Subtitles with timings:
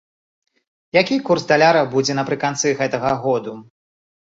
[1.01, 3.53] Які курс даляра будзе напрыканцы гэтага году?